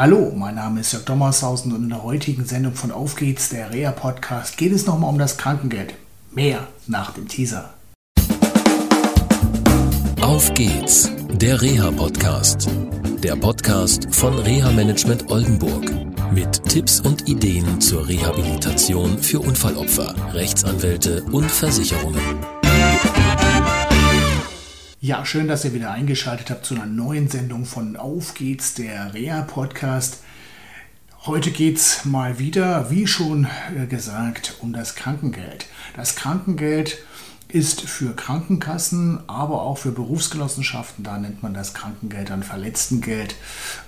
[0.00, 3.72] Hallo, mein Name ist Jörg Dommershausen und in der heutigen Sendung von Auf geht's, der
[3.72, 5.92] Reha-Podcast, geht es nochmal um das Krankengeld.
[6.30, 7.74] Mehr nach dem Teaser.
[10.20, 12.70] Auf geht's, der Reha-Podcast.
[13.24, 15.92] Der Podcast von Reha Management Oldenburg.
[16.32, 22.57] Mit Tipps und Ideen zur Rehabilitation für Unfallopfer, Rechtsanwälte und Versicherungen.
[25.00, 29.14] Ja, schön, dass ihr wieder eingeschaltet habt zu einer neuen Sendung von Auf geht's, der
[29.14, 30.24] Rea-Podcast.
[31.24, 35.66] Heute geht's mal wieder, wie schon äh, gesagt, um das Krankengeld.
[35.94, 36.98] Das Krankengeld
[37.46, 43.36] ist für Krankenkassen, aber auch für Berufsgenossenschaften, da nennt man das Krankengeld dann Verletztengeld,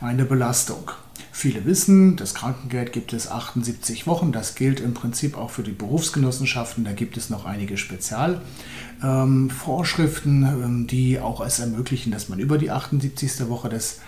[0.00, 0.92] eine Belastung.
[1.40, 4.30] Viele wissen, das Krankengeld gibt es 78 Wochen.
[4.30, 6.84] Das gilt im Prinzip auch für die Berufsgenossenschaften.
[6.84, 12.70] Da gibt es noch einige Spezialvorschriften, ähm, die auch es ermöglichen, dass man über die
[12.70, 13.48] 78.
[13.48, 14.00] Woche des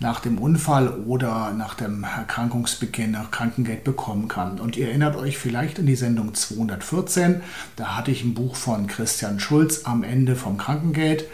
[0.00, 4.58] nach dem Unfall oder nach dem Erkrankungsbeginn nach Krankengeld bekommen kann.
[4.58, 7.42] Und ihr erinnert euch vielleicht an die Sendung 214.
[7.76, 11.26] Da hatte ich ein Buch von Christian Schulz am Ende vom Krankengeld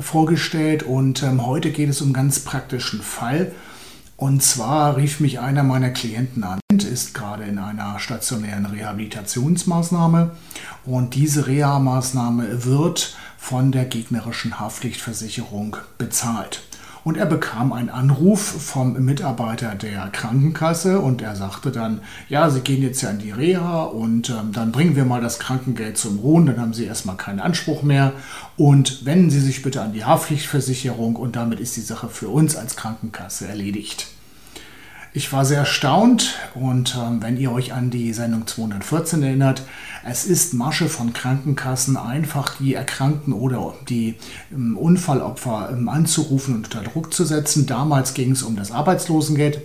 [0.00, 0.84] vorgestellt.
[0.84, 3.50] Und ähm, heute geht es um einen ganz praktischen Fall.
[4.20, 10.32] Und zwar rief mich einer meiner Klienten an, ist gerade in einer stationären Rehabilitationsmaßnahme
[10.84, 16.60] und diese Reha-Maßnahme wird von der gegnerischen Haftpflichtversicherung bezahlt.
[17.02, 22.60] Und er bekam einen Anruf vom Mitarbeiter der Krankenkasse und er sagte dann, ja, Sie
[22.60, 26.18] gehen jetzt ja in die Reha und ähm, dann bringen wir mal das Krankengeld zum
[26.18, 28.12] Ruhen, dann haben Sie erstmal keinen Anspruch mehr
[28.56, 32.56] und wenden Sie sich bitte an die Haftpflichtversicherung und damit ist die Sache für uns
[32.56, 34.08] als Krankenkasse erledigt.
[35.12, 39.62] Ich war sehr erstaunt und ähm, wenn ihr euch an die Sendung 214 erinnert,
[40.06, 44.14] es ist Masche von Krankenkassen, einfach die Erkrankten oder die
[44.52, 47.66] ähm, Unfallopfer ähm, anzurufen und unter Druck zu setzen.
[47.66, 49.60] Damals ging es um das Arbeitslosengeld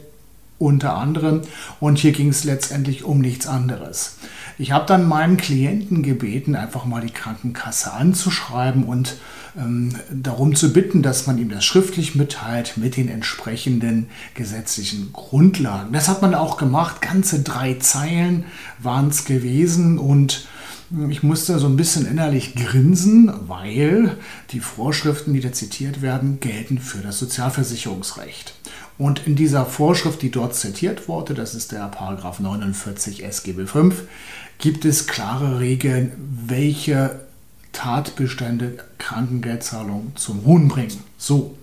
[0.58, 1.42] unter anderem
[1.80, 4.18] und hier ging es letztendlich um nichts anderes.
[4.58, 9.18] Ich habe dann meinen Klienten gebeten, einfach mal die Krankenkasse anzuschreiben und
[10.12, 15.94] darum zu bitten, dass man ihm das schriftlich mitteilt mit den entsprechenden gesetzlichen Grundlagen.
[15.94, 17.02] Das hat man auch gemacht.
[17.02, 18.44] Ganze drei Zeilen
[18.80, 20.46] waren es gewesen und
[20.90, 24.18] hm, ich musste so ein bisschen innerlich grinsen, weil
[24.52, 28.56] die Vorschriften, die da zitiert werden, gelten für das Sozialversicherungsrecht.
[28.98, 34.04] Und in dieser Vorschrift, die dort zitiert wurde, das ist der Paragraph 49 SGB 5,
[34.58, 36.12] gibt es klare Regeln,
[36.46, 37.25] welche
[37.76, 41.04] Tatbestände Krankengeldzahlung zum Ruhen bringen.
[41.18, 41.56] So.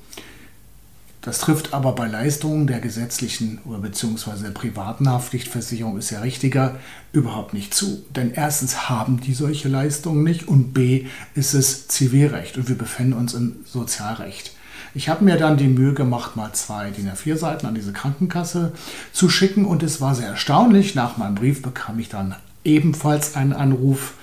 [1.22, 6.76] Das trifft aber bei Leistungen der gesetzlichen oder beziehungsweise der privaten Haftpflichtversicherung ist ja richtiger
[7.12, 8.04] überhaupt nicht zu.
[8.14, 13.12] Denn erstens haben die solche Leistungen nicht und b ist es Zivilrecht und wir befinden
[13.12, 14.52] uns im Sozialrecht.
[14.94, 18.72] Ich habe mir dann die Mühe gemacht, mal zwei DIN A4 Seiten an diese Krankenkasse
[19.12, 20.94] zu schicken und es war sehr erstaunlich.
[20.94, 22.34] Nach meinem Brief bekam ich dann
[22.64, 24.14] ebenfalls einen Anruf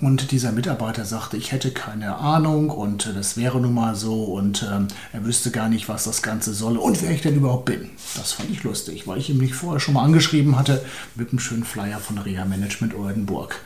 [0.00, 4.68] und dieser Mitarbeiter sagte, ich hätte keine Ahnung und das wäre nun mal so und
[4.70, 7.90] ähm, er wüsste gar nicht, was das Ganze solle und wer ich denn überhaupt bin.
[8.16, 10.84] Das fand ich lustig, weil ich ihm nicht vorher schon mal angeschrieben hatte
[11.14, 13.60] mit einem schönen Flyer von Reha Management Oldenburg.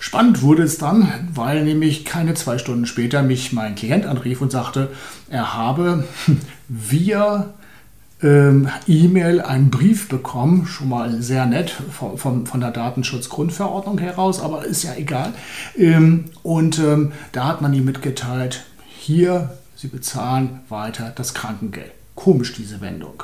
[0.00, 4.52] Spannend wurde es dann, weil nämlich keine zwei Stunden später mich mein Klient anrief und
[4.52, 4.90] sagte,
[5.28, 6.04] er habe
[6.68, 7.54] via
[8.22, 14.40] ähm, E-Mail einen Brief bekommen, schon mal sehr nett von, von, von, der Datenschutzgrundverordnung heraus,
[14.40, 15.32] aber ist ja egal.
[15.76, 18.64] Ähm, und ähm, da hat man ihm mitgeteilt,
[18.96, 21.92] hier, Sie bezahlen weiter das Krankengeld.
[22.16, 23.22] Komisch diese Wendung.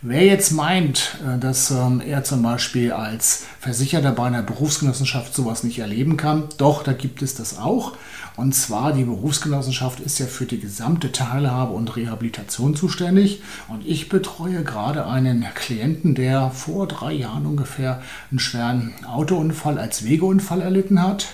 [0.00, 5.64] Wer jetzt meint, äh, dass ähm, er zum Beispiel als Versicherter bei einer Berufsgenossenschaft sowas
[5.64, 7.96] nicht erleben kann, doch, da gibt es das auch.
[8.36, 13.42] Und zwar, die Berufsgenossenschaft ist ja für die gesamte Teilhabe und Rehabilitation zuständig.
[13.66, 18.00] Und ich betreue gerade einen Klienten, der vor drei Jahren ungefähr
[18.30, 21.26] einen schweren Autounfall als Wegeunfall erlitten hat.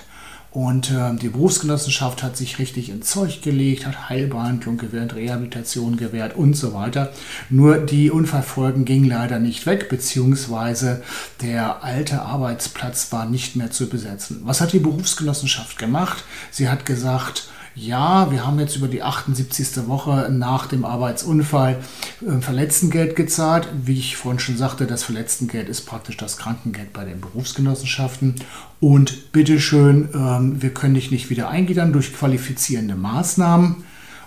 [0.55, 6.37] Und äh, die Berufsgenossenschaft hat sich richtig ins Zeug gelegt, hat Heilbehandlung gewährt, Rehabilitation gewährt
[6.37, 7.13] und so weiter.
[7.51, 11.03] Nur die Unfallfolgen gingen leider nicht weg, beziehungsweise
[11.43, 14.43] der alte Arbeitsplatz war nicht mehr zu besetzen.
[14.45, 16.23] Was hat die Berufsgenossenschaft gemacht?
[16.53, 19.88] Sie hat gesagt, ja, wir haben jetzt über die 78.
[19.88, 21.82] Woche nach dem Arbeitsunfall
[22.21, 23.69] äh, Verletztengeld gezahlt.
[23.82, 28.37] Wie ich vorhin schon sagte, das Verletztengeld ist praktisch das Krankengeld bei den Berufsgenossenschaften.
[28.79, 33.85] Und bitteschön, ähm, wir können dich nicht wieder eingliedern durch qualifizierende Maßnahmen.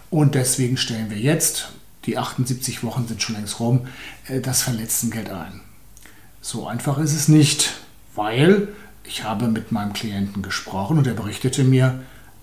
[0.09, 1.69] Und deswegen stellen wir jetzt,
[2.05, 3.87] die 78 Wochen sind schon längst rum,
[4.27, 5.61] äh, das Verletztengeld ein.
[6.41, 7.75] So einfach ist es nicht,
[8.13, 8.67] weil
[9.05, 12.01] ich habe mit meinem Klienten gesprochen und er berichtete mir,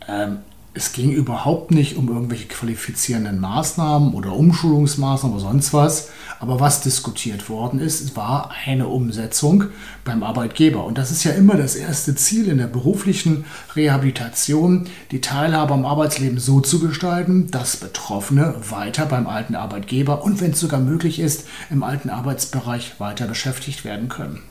[0.08, 0.38] ähm,
[0.76, 6.08] es ging überhaupt nicht um irgendwelche qualifizierenden Maßnahmen oder Umschulungsmaßnahmen oder sonst was.
[6.40, 9.66] Aber was diskutiert worden ist, war eine Umsetzung
[10.04, 10.84] beim Arbeitgeber.
[10.84, 13.44] Und das ist ja immer das erste Ziel in der beruflichen
[13.76, 20.40] Rehabilitation, die Teilhabe am Arbeitsleben so zu gestalten, dass Betroffene weiter beim alten Arbeitgeber und
[20.40, 24.42] wenn es sogar möglich ist, im alten Arbeitsbereich weiter beschäftigt werden können.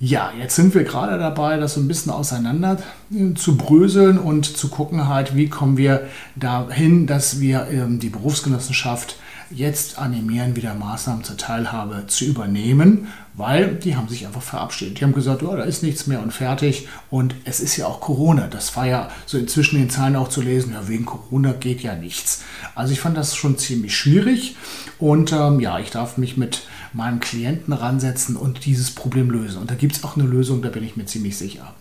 [0.00, 2.78] Ja, jetzt sind wir gerade dabei, das so ein bisschen auseinander
[3.12, 6.06] äh, zu bröseln und zu gucken halt, wie kommen wir
[6.36, 9.16] dahin, dass wir ähm, die Berufsgenossenschaft
[9.50, 14.98] jetzt animieren, wieder Maßnahmen zur Teilhabe zu übernehmen, weil die haben sich einfach verabschiedet.
[14.98, 16.88] Die haben gesagt, oh, da ist nichts mehr und fertig.
[17.10, 18.48] Und es ist ja auch Corona.
[18.48, 21.82] Das war ja so inzwischen in den Zahlen auch zu lesen, ja, wegen Corona geht
[21.82, 22.42] ja nichts.
[22.74, 24.56] Also ich fand das schon ziemlich schwierig.
[24.98, 26.62] Und ähm, ja, ich darf mich mit
[26.92, 29.60] meinem Klienten ransetzen und dieses Problem lösen.
[29.60, 31.74] Und da gibt es auch eine Lösung, da bin ich mir ziemlich sicher.